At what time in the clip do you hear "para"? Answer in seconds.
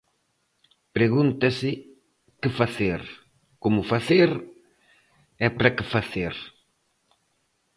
5.55-5.73